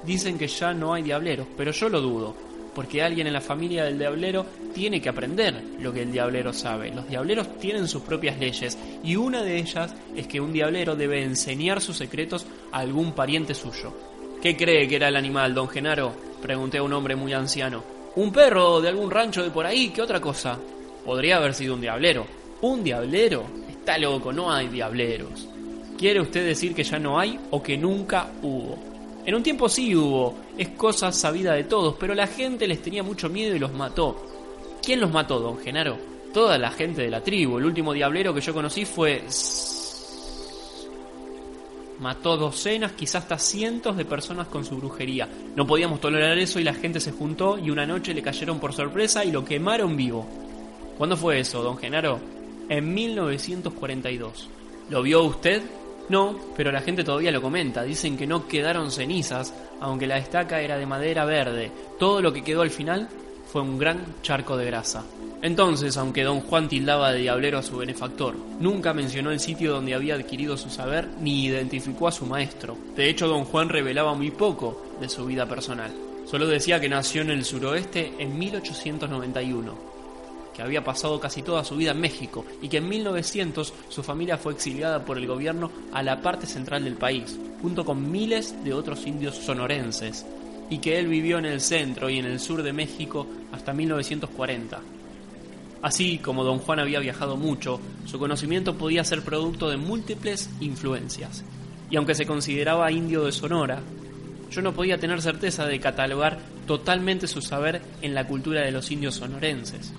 Dicen 0.05 0.37
que 0.37 0.47
ya 0.47 0.73
no 0.73 0.93
hay 0.93 1.01
diableros, 1.01 1.47
pero 1.57 1.71
yo 1.71 1.89
lo 1.89 2.01
dudo, 2.01 2.35
porque 2.75 3.01
alguien 3.01 3.25
en 3.25 3.33
la 3.33 3.41
familia 3.41 3.83
del 3.83 3.97
diablero 3.97 4.45
tiene 4.75 5.01
que 5.01 5.09
aprender 5.09 5.59
lo 5.79 5.91
que 5.91 6.03
el 6.03 6.11
diablero 6.11 6.53
sabe. 6.53 6.91
Los 6.91 7.07
diableros 7.07 7.57
tienen 7.57 7.87
sus 7.87 8.03
propias 8.03 8.37
leyes 8.37 8.77
y 9.03 9.15
una 9.15 9.41
de 9.41 9.57
ellas 9.57 9.95
es 10.15 10.27
que 10.27 10.39
un 10.39 10.53
diablero 10.53 10.95
debe 10.95 11.23
enseñar 11.23 11.81
sus 11.81 11.97
secretos 11.97 12.45
a 12.71 12.79
algún 12.79 13.13
pariente 13.13 13.55
suyo. 13.55 13.91
¿Qué 14.39 14.55
cree 14.55 14.87
que 14.87 14.97
era 14.97 15.07
el 15.07 15.15
animal, 15.15 15.55
don 15.55 15.67
Genaro? 15.67 16.13
Pregunté 16.41 16.77
a 16.77 16.83
un 16.83 16.93
hombre 16.93 17.15
muy 17.15 17.33
anciano. 17.33 17.83
¿Un 18.17 18.31
perro 18.31 18.81
de 18.81 18.89
algún 18.89 19.09
rancho 19.09 19.41
de 19.41 19.49
por 19.49 19.65
ahí? 19.65 19.89
¿Qué 19.89 20.01
otra 20.01 20.21
cosa? 20.21 20.59
Podría 21.03 21.37
haber 21.37 21.55
sido 21.55 21.73
un 21.73 21.81
diablero. 21.81 22.27
¿Un 22.61 22.83
diablero? 22.83 23.62
Está 23.83 23.97
loco, 23.97 24.31
no 24.31 24.49
hay 24.49 24.69
diableros. 24.69 25.45
¿Quiere 25.97 26.21
usted 26.21 26.45
decir 26.45 26.73
que 26.73 26.85
ya 26.85 26.97
no 26.99 27.19
hay 27.19 27.37
o 27.51 27.61
que 27.61 27.77
nunca 27.77 28.31
hubo? 28.41 28.77
En 29.25 29.35
un 29.35 29.43
tiempo 29.43 29.67
sí 29.67 29.93
hubo, 29.93 30.35
es 30.57 30.69
cosa 30.69 31.11
sabida 31.11 31.51
de 31.51 31.65
todos, 31.65 31.97
pero 31.99 32.15
la 32.15 32.25
gente 32.27 32.65
les 32.65 32.81
tenía 32.81 33.03
mucho 33.03 33.27
miedo 33.27 33.53
y 33.53 33.59
los 33.59 33.73
mató. 33.73 34.25
¿Quién 34.81 35.01
los 35.01 35.11
mató, 35.11 35.37
don 35.37 35.57
Genaro? 35.57 35.97
Toda 36.33 36.57
la 36.57 36.71
gente 36.71 37.01
de 37.01 37.09
la 37.09 37.19
tribu. 37.19 37.57
El 37.57 37.65
último 37.65 37.91
diablero 37.91 38.33
que 38.33 38.39
yo 38.39 38.53
conocí 38.53 38.85
fue 38.85 39.21
mató 41.99 42.37
docenas, 42.37 42.93
quizás 42.93 43.23
hasta 43.23 43.37
cientos 43.37 43.97
de 43.97 44.05
personas 44.05 44.47
con 44.47 44.63
su 44.63 44.77
brujería. 44.77 45.27
No 45.57 45.67
podíamos 45.67 45.99
tolerar 45.99 46.37
eso 46.37 46.57
y 46.57 46.63
la 46.63 46.73
gente 46.73 47.01
se 47.01 47.11
juntó 47.11 47.57
y 47.57 47.69
una 47.69 47.85
noche 47.85 48.13
le 48.13 48.21
cayeron 48.21 48.61
por 48.61 48.71
sorpresa 48.71 49.25
y 49.25 49.31
lo 49.33 49.43
quemaron 49.43 49.97
vivo. 49.97 50.25
¿Cuándo 50.97 51.17
fue 51.17 51.41
eso, 51.41 51.61
don 51.61 51.77
Genaro? 51.77 52.42
En 52.73 52.91
1942. 52.91 54.49
¿Lo 54.89 55.03
vio 55.03 55.21
usted? 55.25 55.61
No, 56.09 56.35
pero 56.57 56.71
la 56.71 56.81
gente 56.81 57.03
todavía 57.03 57.29
lo 57.29 57.39
comenta. 57.39 57.83
Dicen 57.83 58.17
que 58.17 58.25
no 58.25 58.47
quedaron 58.47 58.89
cenizas, 58.89 59.53
aunque 59.79 60.07
la 60.07 60.17
estaca 60.17 60.59
era 60.59 60.75
de 60.79 60.87
madera 60.87 61.23
verde. 61.23 61.71
Todo 61.99 62.19
lo 62.19 62.33
que 62.33 62.43
quedó 62.43 62.63
al 62.63 62.71
final 62.71 63.09
fue 63.45 63.61
un 63.61 63.77
gran 63.77 64.15
charco 64.23 64.57
de 64.57 64.65
grasa. 64.65 65.05
Entonces, 65.43 65.97
aunque 65.97 66.23
don 66.23 66.39
Juan 66.39 66.67
tildaba 66.67 67.11
de 67.11 67.19
diablero 67.19 67.59
a 67.59 67.61
su 67.61 67.77
benefactor, 67.77 68.35
nunca 68.59 68.91
mencionó 68.91 69.29
el 69.29 69.39
sitio 69.39 69.73
donde 69.73 69.93
había 69.93 70.15
adquirido 70.15 70.57
su 70.57 70.71
saber 70.71 71.07
ni 71.19 71.45
identificó 71.45 72.07
a 72.07 72.11
su 72.11 72.25
maestro. 72.25 72.75
De 72.95 73.07
hecho, 73.07 73.27
don 73.27 73.45
Juan 73.45 73.69
revelaba 73.69 74.15
muy 74.15 74.31
poco 74.31 74.83
de 74.99 75.09
su 75.09 75.27
vida 75.27 75.47
personal. 75.47 75.91
Solo 76.25 76.47
decía 76.47 76.79
que 76.79 76.89
nació 76.89 77.21
en 77.21 77.29
el 77.29 77.45
suroeste 77.45 78.13
en 78.17 78.39
1891, 78.39 79.92
que 80.53 80.61
había 80.61 80.83
pasado 80.83 81.19
casi 81.19 81.41
toda 81.41 81.63
su 81.63 81.75
vida 81.75 81.91
en 81.91 81.99
México 82.01 82.45
y 82.61 82.69
que 82.69 82.77
en 82.77 82.89
1900 82.89 83.73
su 83.89 84.03
familia 84.03 84.37
fue 84.37 84.53
exiliada 84.53 85.03
por 85.03 85.17
el 85.17 85.27
gobierno 85.27 85.71
a 85.91 86.03
la 86.03 86.21
parte 86.21 86.45
central 86.45 86.83
del 86.83 86.95
país, 86.95 87.37
junto 87.61 87.85
con 87.85 88.11
miles 88.11 88.63
de 88.63 88.73
otros 88.73 89.05
indios 89.07 89.35
sonorenses, 89.35 90.25
y 90.69 90.79
que 90.79 90.99
él 90.99 91.07
vivió 91.07 91.37
en 91.37 91.45
el 91.45 91.61
centro 91.61 92.09
y 92.09 92.19
en 92.19 92.25
el 92.25 92.39
sur 92.39 92.63
de 92.63 92.73
México 92.73 93.27
hasta 93.51 93.73
1940. 93.73 94.79
Así 95.81 96.17
como 96.17 96.45
don 96.45 96.59
Juan 96.59 96.79
había 96.79 96.99
viajado 96.99 97.35
mucho, 97.35 97.79
su 98.05 98.17
conocimiento 98.17 98.75
podía 98.75 99.03
ser 99.03 99.21
producto 99.21 99.69
de 99.69 99.77
múltiples 99.77 100.49
influencias. 100.61 101.43
Y 101.89 101.97
aunque 101.97 102.15
se 102.15 102.25
consideraba 102.25 102.91
indio 102.91 103.25
de 103.25 103.33
Sonora, 103.33 103.81
yo 104.49 104.61
no 104.61 104.73
podía 104.73 104.97
tener 104.97 105.21
certeza 105.21 105.65
de 105.65 105.79
catalogar 105.79 106.39
totalmente 106.67 107.27
su 107.27 107.41
saber 107.41 107.81
en 108.01 108.13
la 108.13 108.25
cultura 108.27 108.61
de 108.61 108.71
los 108.71 108.91
indios 108.91 109.15
sonorenses. 109.15 109.91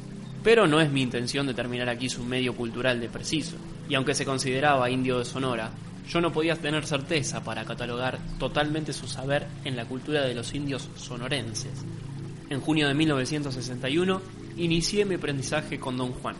Pero 0.45 0.67
no 0.67 0.79
es 0.81 0.93
mi 0.93 1.01
intención 1.01 1.47
determinar 1.47 1.89
aquí 1.89 2.11
su 2.11 2.23
medio 2.23 2.55
cultural 2.55 3.01
de 3.01 3.09
preciso, 3.09 3.57
y 3.89 3.95
aunque 3.95 4.15
se 4.15 4.27
consideraba 4.27 4.91
indio 4.91 5.19
de 5.19 5.25
Sonora, 5.25 5.71
yo 6.07 6.21
no 6.21 6.33
podía 6.33 6.55
tener 6.55 6.87
certeza 6.87 7.43
para 7.43 7.65
catalogar 7.65 8.19
totalmente 8.39 8.93
su 8.93 9.09
saber 9.09 9.47
en 9.65 9.75
la 9.75 9.87
cultura 9.87 10.21
de 10.21 10.35
los 10.35 10.55
indios 10.55 10.91
sonorenses. 10.97 11.83
En 12.51 12.61
junio 12.61 12.87
de 12.87 12.93
1961 12.93 14.21
inicié 14.59 15.07
mi 15.07 15.15
aprendizaje 15.15 15.81
con 15.81 15.97
Don 15.97 16.13
Juan. 16.13 16.37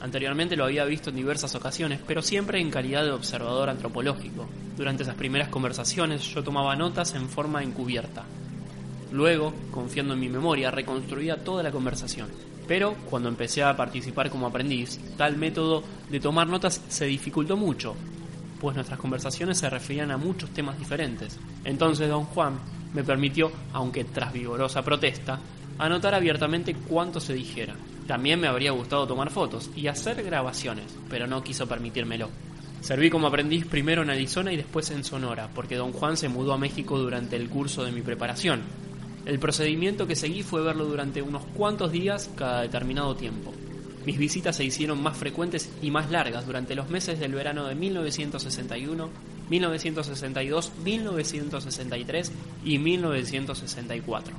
Anteriormente 0.00 0.56
lo 0.56 0.64
había 0.64 0.84
visto 0.84 1.10
en 1.10 1.16
diversas 1.16 1.54
ocasiones, 1.54 2.00
pero 2.04 2.22
siempre 2.22 2.60
en 2.60 2.72
calidad 2.72 3.04
de 3.04 3.12
observador 3.12 3.70
antropológico. 3.70 4.48
Durante 4.76 5.04
esas 5.04 5.14
primeras 5.14 5.48
conversaciones 5.48 6.22
yo 6.34 6.42
tomaba 6.42 6.74
notas 6.74 7.14
en 7.14 7.28
forma 7.28 7.62
encubierta. 7.62 8.24
Luego, 9.12 9.54
confiando 9.70 10.14
en 10.14 10.20
mi 10.20 10.28
memoria, 10.28 10.72
reconstruía 10.72 11.36
toda 11.36 11.62
la 11.62 11.70
conversación. 11.70 12.28
Pero 12.66 12.94
cuando 13.10 13.28
empecé 13.28 13.62
a 13.62 13.76
participar 13.76 14.30
como 14.30 14.46
aprendiz, 14.46 14.98
tal 15.16 15.36
método 15.36 15.82
de 16.10 16.20
tomar 16.20 16.46
notas 16.46 16.80
se 16.88 17.04
dificultó 17.06 17.56
mucho, 17.56 17.94
pues 18.60 18.74
nuestras 18.74 18.98
conversaciones 18.98 19.58
se 19.58 19.68
referían 19.68 20.10
a 20.10 20.16
muchos 20.16 20.50
temas 20.50 20.78
diferentes. 20.78 21.38
Entonces 21.64 22.08
don 22.08 22.24
Juan 22.24 22.58
me 22.94 23.04
permitió, 23.04 23.52
aunque 23.72 24.04
tras 24.04 24.32
vigorosa 24.32 24.82
protesta, 24.82 25.40
anotar 25.78 26.14
abiertamente 26.14 26.74
cuánto 26.74 27.20
se 27.20 27.34
dijera. 27.34 27.74
También 28.06 28.40
me 28.40 28.48
habría 28.48 28.70
gustado 28.70 29.06
tomar 29.06 29.30
fotos 29.30 29.70
y 29.74 29.86
hacer 29.88 30.22
grabaciones, 30.22 30.86
pero 31.10 31.26
no 31.26 31.42
quiso 31.42 31.66
permitírmelo. 31.66 32.30
Serví 32.80 33.08
como 33.08 33.26
aprendiz 33.26 33.66
primero 33.66 34.02
en 34.02 34.10
Arizona 34.10 34.52
y 34.52 34.56
después 34.56 34.90
en 34.90 35.04
Sonora, 35.04 35.48
porque 35.54 35.76
don 35.76 35.92
Juan 35.92 36.16
se 36.16 36.28
mudó 36.28 36.52
a 36.52 36.58
México 36.58 36.98
durante 36.98 37.36
el 37.36 37.48
curso 37.48 37.82
de 37.82 37.92
mi 37.92 38.02
preparación. 38.02 38.60
El 39.26 39.38
procedimiento 39.38 40.06
que 40.06 40.16
seguí 40.16 40.42
fue 40.42 40.62
verlo 40.62 40.84
durante 40.84 41.22
unos 41.22 41.44
cuantos 41.54 41.90
días 41.90 42.30
cada 42.36 42.60
determinado 42.60 43.16
tiempo. 43.16 43.52
Mis 44.04 44.18
visitas 44.18 44.56
se 44.56 44.64
hicieron 44.64 45.02
más 45.02 45.16
frecuentes 45.16 45.72
y 45.80 45.90
más 45.90 46.10
largas 46.10 46.46
durante 46.46 46.74
los 46.74 46.90
meses 46.90 47.18
del 47.18 47.32
verano 47.32 47.64
de 47.64 47.74
1961, 47.74 49.08
1962, 49.48 50.72
1963 50.84 52.32
y 52.66 52.78
1964. 52.78 54.36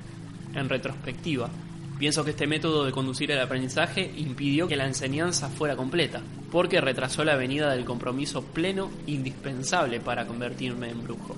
En 0.54 0.70
retrospectiva, 0.70 1.50
pienso 1.98 2.24
que 2.24 2.32
este 2.32 2.46
método 2.46 2.86
de 2.86 2.92
conducir 2.92 3.32
el 3.32 3.40
aprendizaje 3.40 4.14
impidió 4.18 4.68
que 4.68 4.76
la 4.76 4.86
enseñanza 4.86 5.50
fuera 5.50 5.76
completa, 5.76 6.22
porque 6.52 6.80
retrasó 6.80 7.24
la 7.24 7.36
venida 7.36 7.72
del 7.72 7.86
compromiso 7.86 8.44
pleno 8.44 8.92
indispensable 9.08 10.00
para 10.00 10.28
convertirme 10.28 10.92
en 10.92 11.04
brujo. 11.04 11.36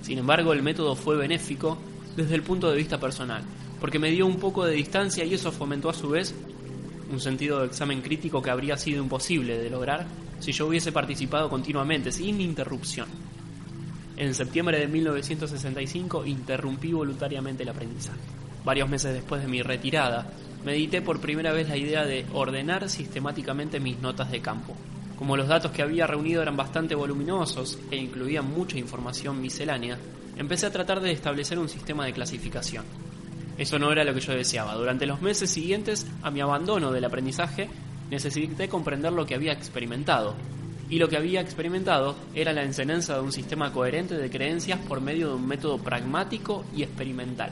Sin 0.00 0.16
embargo, 0.16 0.54
el 0.54 0.62
método 0.62 0.96
fue 0.96 1.16
benéfico 1.16 1.76
desde 2.16 2.34
el 2.34 2.42
punto 2.42 2.70
de 2.70 2.76
vista 2.76 2.98
personal, 2.98 3.42
porque 3.80 3.98
me 3.98 4.10
dio 4.10 4.26
un 4.26 4.36
poco 4.36 4.64
de 4.64 4.74
distancia 4.74 5.24
y 5.24 5.34
eso 5.34 5.52
fomentó 5.52 5.90
a 5.90 5.94
su 5.94 6.10
vez 6.10 6.34
un 7.10 7.20
sentido 7.20 7.60
de 7.60 7.66
examen 7.66 8.00
crítico 8.00 8.40
que 8.40 8.50
habría 8.50 8.76
sido 8.76 9.02
imposible 9.02 9.58
de 9.58 9.70
lograr 9.70 10.06
si 10.40 10.52
yo 10.52 10.66
hubiese 10.66 10.90
participado 10.90 11.48
continuamente, 11.48 12.10
sin 12.10 12.40
interrupción. 12.40 13.06
En 14.16 14.34
septiembre 14.34 14.78
de 14.78 14.88
1965 14.88 16.26
interrumpí 16.26 16.92
voluntariamente 16.92 17.62
el 17.62 17.68
aprendizaje. 17.68 18.18
Varios 18.64 18.88
meses 18.88 19.14
después 19.14 19.40
de 19.42 19.48
mi 19.48 19.62
retirada, 19.62 20.30
medité 20.64 21.02
por 21.02 21.20
primera 21.20 21.52
vez 21.52 21.68
la 21.68 21.76
idea 21.76 22.04
de 22.04 22.26
ordenar 22.32 22.88
sistemáticamente 22.88 23.80
mis 23.80 24.00
notas 24.00 24.30
de 24.30 24.40
campo. 24.40 24.76
Como 25.16 25.36
los 25.36 25.48
datos 25.48 25.70
que 25.70 25.82
había 25.82 26.06
reunido 26.06 26.42
eran 26.42 26.56
bastante 26.56 26.94
voluminosos 26.94 27.78
e 27.90 27.96
incluían 27.96 28.50
mucha 28.50 28.78
información 28.78 29.40
miscelánea, 29.40 29.98
empecé 30.36 30.66
a 30.66 30.72
tratar 30.72 31.00
de 31.00 31.12
establecer 31.12 31.58
un 31.58 31.68
sistema 31.68 32.04
de 32.04 32.12
clasificación. 32.12 32.84
Eso 33.58 33.78
no 33.78 33.92
era 33.92 34.04
lo 34.04 34.14
que 34.14 34.20
yo 34.20 34.32
deseaba. 34.32 34.74
Durante 34.74 35.06
los 35.06 35.20
meses 35.20 35.50
siguientes 35.50 36.06
a 36.22 36.30
mi 36.30 36.40
abandono 36.40 36.90
del 36.90 37.04
aprendizaje, 37.04 37.68
necesité 38.10 38.68
comprender 38.68 39.12
lo 39.12 39.26
que 39.26 39.34
había 39.34 39.52
experimentado. 39.52 40.34
Y 40.88 40.98
lo 40.98 41.08
que 41.08 41.16
había 41.16 41.40
experimentado 41.40 42.16
era 42.34 42.52
la 42.52 42.64
enseñanza 42.64 43.14
de 43.14 43.20
un 43.20 43.32
sistema 43.32 43.72
coherente 43.72 44.16
de 44.16 44.30
creencias 44.30 44.78
por 44.80 45.00
medio 45.00 45.28
de 45.28 45.34
un 45.34 45.46
método 45.46 45.78
pragmático 45.78 46.64
y 46.74 46.82
experimental. 46.82 47.50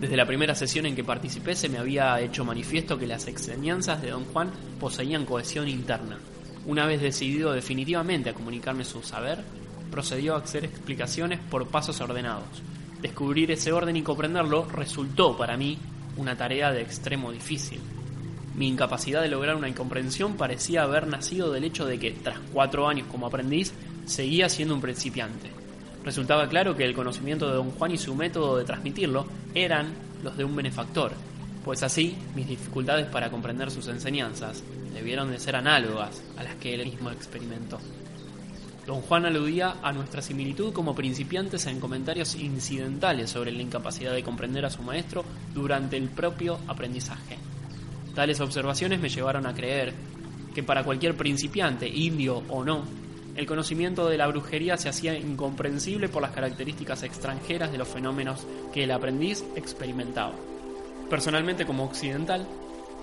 Desde 0.00 0.16
la 0.16 0.26
primera 0.26 0.54
sesión 0.54 0.84
en 0.86 0.94
que 0.94 1.04
participé 1.04 1.54
se 1.54 1.68
me 1.68 1.78
había 1.78 2.20
hecho 2.20 2.44
manifiesto 2.44 2.98
que 2.98 3.06
las 3.06 3.26
enseñanzas 3.28 4.02
de 4.02 4.10
don 4.10 4.24
Juan 4.26 4.50
poseían 4.78 5.24
cohesión 5.24 5.68
interna. 5.68 6.18
Una 6.66 6.86
vez 6.86 7.00
decidido 7.00 7.52
definitivamente 7.52 8.30
a 8.30 8.34
comunicarme 8.34 8.84
su 8.84 9.02
saber, 9.02 9.38
procedió 9.90 10.34
a 10.34 10.38
hacer 10.38 10.64
explicaciones 10.64 11.40
por 11.50 11.68
pasos 11.68 12.00
ordenados, 12.00 12.62
Descubrir 13.00 13.50
ese 13.50 13.72
orden 13.72 13.96
y 13.96 14.02
comprenderlo 14.02 14.64
resultó 14.64 15.36
para 15.36 15.56
mí 15.56 15.78
una 16.16 16.36
tarea 16.36 16.72
de 16.72 16.80
extremo 16.82 17.30
difícil. 17.30 17.78
Mi 18.54 18.68
incapacidad 18.68 19.20
de 19.20 19.28
lograr 19.28 19.54
una 19.54 19.68
incomprensión 19.68 20.36
parecía 20.36 20.82
haber 20.82 21.06
nacido 21.06 21.52
del 21.52 21.64
hecho 21.64 21.84
de 21.84 21.98
que, 21.98 22.12
tras 22.12 22.38
cuatro 22.52 22.88
años 22.88 23.06
como 23.10 23.26
aprendiz, 23.26 23.74
seguía 24.06 24.48
siendo 24.48 24.74
un 24.74 24.80
principiante. 24.80 25.50
Resultaba 26.04 26.48
claro 26.48 26.74
que 26.74 26.84
el 26.84 26.94
conocimiento 26.94 27.48
de 27.48 27.56
don 27.56 27.70
Juan 27.72 27.92
y 27.92 27.98
su 27.98 28.14
método 28.14 28.56
de 28.56 28.64
transmitirlo 28.64 29.26
eran 29.54 29.92
los 30.22 30.36
de 30.36 30.44
un 30.44 30.56
benefactor, 30.56 31.12
pues 31.64 31.82
así 31.82 32.16
mis 32.34 32.48
dificultades 32.48 33.06
para 33.06 33.30
comprender 33.30 33.70
sus 33.70 33.88
enseñanzas 33.88 34.62
debieron 34.94 35.30
de 35.30 35.38
ser 35.38 35.56
análogas 35.56 36.22
a 36.38 36.42
las 36.42 36.54
que 36.56 36.74
él 36.74 36.86
mismo 36.86 37.10
experimentó. 37.10 37.78
Don 38.86 39.02
Juan 39.02 39.26
aludía 39.26 39.76
a 39.82 39.92
nuestra 39.92 40.22
similitud 40.22 40.72
como 40.72 40.94
principiantes 40.94 41.66
en 41.66 41.80
comentarios 41.80 42.36
incidentales 42.36 43.30
sobre 43.30 43.50
la 43.50 43.62
incapacidad 43.62 44.12
de 44.12 44.22
comprender 44.22 44.64
a 44.64 44.70
su 44.70 44.82
maestro 44.82 45.24
durante 45.52 45.96
el 45.96 46.08
propio 46.08 46.60
aprendizaje. 46.68 47.36
Tales 48.14 48.40
observaciones 48.40 49.00
me 49.00 49.08
llevaron 49.08 49.44
a 49.46 49.54
creer 49.54 49.92
que 50.54 50.62
para 50.62 50.84
cualquier 50.84 51.16
principiante, 51.16 51.88
indio 51.88 52.44
o 52.48 52.64
no, 52.64 52.84
el 53.34 53.44
conocimiento 53.44 54.08
de 54.08 54.16
la 54.16 54.28
brujería 54.28 54.76
se 54.76 54.88
hacía 54.88 55.18
incomprensible 55.18 56.08
por 56.08 56.22
las 56.22 56.30
características 56.30 57.02
extranjeras 57.02 57.72
de 57.72 57.78
los 57.78 57.88
fenómenos 57.88 58.46
que 58.72 58.84
el 58.84 58.92
aprendiz 58.92 59.44
experimentaba. 59.56 60.32
Personalmente 61.10 61.66
como 61.66 61.84
occidental, 61.84 62.46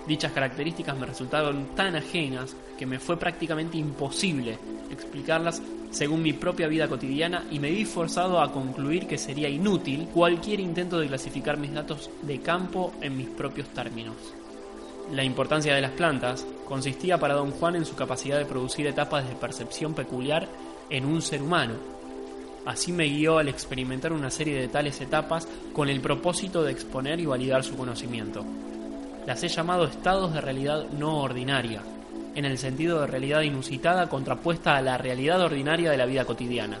Dichas 0.06 0.32
características 0.32 0.98
me 0.98 1.06
resultaron 1.06 1.74
tan 1.74 1.96
ajenas 1.96 2.54
que 2.78 2.84
me 2.84 2.98
fue 2.98 3.16
prácticamente 3.16 3.78
imposible 3.78 4.58
explicarlas 4.90 5.62
según 5.90 6.22
mi 6.22 6.32
propia 6.34 6.68
vida 6.68 6.88
cotidiana 6.88 7.44
y 7.50 7.58
me 7.58 7.70
vi 7.70 7.84
forzado 7.84 8.40
a 8.40 8.52
concluir 8.52 9.06
que 9.06 9.16
sería 9.16 9.48
inútil 9.48 10.08
cualquier 10.12 10.60
intento 10.60 10.98
de 10.98 11.06
clasificar 11.06 11.56
mis 11.56 11.72
datos 11.72 12.10
de 12.22 12.40
campo 12.40 12.92
en 13.00 13.16
mis 13.16 13.28
propios 13.28 13.68
términos. 13.68 14.16
La 15.12 15.24
importancia 15.24 15.74
de 15.74 15.80
las 15.80 15.92
plantas 15.92 16.46
consistía 16.66 17.18
para 17.18 17.34
don 17.34 17.52
Juan 17.52 17.76
en 17.76 17.86
su 17.86 17.94
capacidad 17.94 18.38
de 18.38 18.46
producir 18.46 18.86
etapas 18.86 19.26
de 19.26 19.34
percepción 19.36 19.94
peculiar 19.94 20.48
en 20.90 21.06
un 21.06 21.22
ser 21.22 21.42
humano. 21.42 21.74
Así 22.66 22.92
me 22.92 23.06
guió 23.06 23.38
al 23.38 23.48
experimentar 23.48 24.12
una 24.12 24.30
serie 24.30 24.60
de 24.60 24.68
tales 24.68 25.00
etapas 25.00 25.46
con 25.72 25.88
el 25.88 26.00
propósito 26.00 26.62
de 26.62 26.72
exponer 26.72 27.20
y 27.20 27.26
validar 27.26 27.62
su 27.62 27.76
conocimiento 27.76 28.44
las 29.26 29.42
he 29.42 29.48
llamado 29.48 29.84
estados 29.84 30.34
de 30.34 30.40
realidad 30.40 30.84
no 30.98 31.22
ordinaria, 31.22 31.82
en 32.34 32.44
el 32.44 32.58
sentido 32.58 33.00
de 33.00 33.06
realidad 33.06 33.40
inusitada 33.40 34.08
contrapuesta 34.08 34.76
a 34.76 34.82
la 34.82 34.98
realidad 34.98 35.40
ordinaria 35.40 35.90
de 35.90 35.96
la 35.96 36.06
vida 36.06 36.24
cotidiana. 36.24 36.78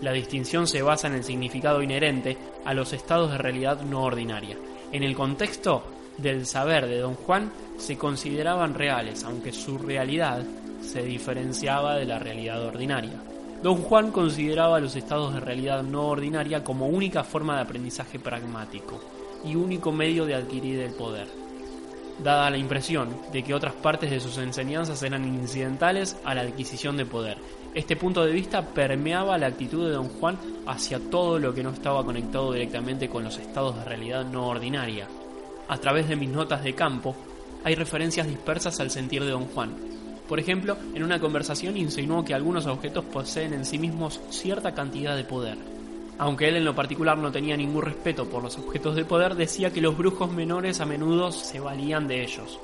La 0.00 0.12
distinción 0.12 0.66
se 0.66 0.82
basa 0.82 1.08
en 1.08 1.14
el 1.14 1.24
significado 1.24 1.82
inherente 1.82 2.36
a 2.64 2.74
los 2.74 2.92
estados 2.92 3.32
de 3.32 3.38
realidad 3.38 3.80
no 3.82 4.02
ordinaria. 4.02 4.56
En 4.92 5.02
el 5.02 5.14
contexto 5.14 5.84
del 6.18 6.46
saber 6.46 6.86
de 6.86 6.98
don 6.98 7.14
Juan 7.14 7.50
se 7.78 7.98
consideraban 7.98 8.74
reales, 8.74 9.24
aunque 9.24 9.52
su 9.52 9.78
realidad 9.78 10.42
se 10.80 11.02
diferenciaba 11.02 11.96
de 11.96 12.04
la 12.04 12.18
realidad 12.18 12.62
ordinaria. 12.62 13.20
Don 13.62 13.76
Juan 13.76 14.10
consideraba 14.10 14.80
los 14.80 14.96
estados 14.96 15.34
de 15.34 15.40
realidad 15.40 15.82
no 15.82 16.08
ordinaria 16.08 16.62
como 16.62 16.86
única 16.86 17.24
forma 17.24 17.56
de 17.56 17.62
aprendizaje 17.62 18.18
pragmático 18.18 19.15
y 19.46 19.54
único 19.54 19.92
medio 19.92 20.26
de 20.26 20.34
adquirir 20.34 20.80
el 20.80 20.94
poder, 20.94 21.28
dada 22.22 22.50
la 22.50 22.58
impresión 22.58 23.16
de 23.32 23.42
que 23.42 23.54
otras 23.54 23.74
partes 23.74 24.10
de 24.10 24.20
sus 24.20 24.38
enseñanzas 24.38 25.02
eran 25.02 25.24
incidentales 25.24 26.16
a 26.24 26.34
la 26.34 26.42
adquisición 26.42 26.96
de 26.96 27.06
poder. 27.06 27.38
Este 27.74 27.96
punto 27.96 28.24
de 28.24 28.32
vista 28.32 28.62
permeaba 28.62 29.38
la 29.38 29.48
actitud 29.48 29.86
de 29.86 29.94
don 29.94 30.08
Juan 30.08 30.38
hacia 30.66 30.98
todo 30.98 31.38
lo 31.38 31.54
que 31.54 31.62
no 31.62 31.70
estaba 31.70 32.04
conectado 32.04 32.52
directamente 32.52 33.08
con 33.08 33.22
los 33.22 33.38
estados 33.38 33.76
de 33.76 33.84
realidad 33.84 34.24
no 34.24 34.48
ordinaria. 34.48 35.06
A 35.68 35.76
través 35.78 36.08
de 36.08 36.16
mis 36.16 36.30
notas 36.30 36.64
de 36.64 36.74
campo, 36.74 37.14
hay 37.64 37.74
referencias 37.74 38.26
dispersas 38.26 38.80
al 38.80 38.90
sentir 38.90 39.24
de 39.24 39.30
don 39.30 39.46
Juan. 39.46 39.74
Por 40.28 40.40
ejemplo, 40.40 40.76
en 40.94 41.04
una 41.04 41.20
conversación 41.20 41.76
insinuó 41.76 42.24
que 42.24 42.34
algunos 42.34 42.66
objetos 42.66 43.04
poseen 43.04 43.52
en 43.52 43.64
sí 43.64 43.78
mismos 43.78 44.20
cierta 44.30 44.72
cantidad 44.72 45.14
de 45.14 45.24
poder 45.24 45.75
aunque 46.18 46.48
él 46.48 46.56
en 46.56 46.64
lo 46.64 46.74
particular 46.74 47.18
no 47.18 47.30
tenía 47.30 47.56
ningún 47.56 47.82
respeto 47.82 48.26
por 48.26 48.42
los 48.42 48.56
objetos 48.58 48.96
de 48.96 49.04
poder, 49.04 49.34
decía 49.34 49.72
que 49.72 49.80
los 49.80 49.96
brujos 49.96 50.32
menores 50.32 50.80
a 50.80 50.86
menudo 50.86 51.30
se 51.32 51.60
valían 51.60 52.08
de 52.08 52.22
ellos. 52.22 52.58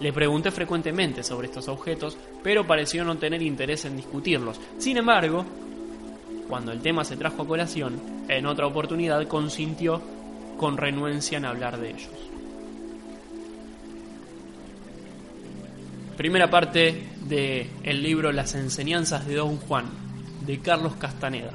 Le 0.00 0.12
pregunté 0.12 0.50
frecuentemente 0.50 1.22
sobre 1.22 1.48
estos 1.48 1.68
objetos, 1.68 2.16
pero 2.42 2.66
pareció 2.66 3.04
no 3.04 3.16
tener 3.18 3.42
interés 3.42 3.84
en 3.84 3.96
discutirlos. 3.96 4.60
Sin 4.78 4.96
embargo, 4.96 5.44
cuando 6.48 6.72
el 6.72 6.80
tema 6.80 7.04
se 7.04 7.16
trajo 7.16 7.42
a 7.42 7.46
colación, 7.46 8.00
en 8.28 8.46
otra 8.46 8.66
oportunidad 8.66 9.26
consintió 9.26 10.00
con 10.56 10.76
renuencia 10.76 11.38
en 11.38 11.44
hablar 11.44 11.78
de 11.78 11.90
ellos. 11.90 12.10
Primera 16.16 16.50
parte 16.50 17.08
del 17.26 17.68
el 17.82 18.02
libro 18.02 18.30
Las 18.32 18.54
enseñanzas 18.54 19.26
de 19.26 19.36
Don 19.36 19.56
Juan, 19.56 19.86
de 20.46 20.58
Carlos 20.58 20.94
Castaneda. 20.96 21.52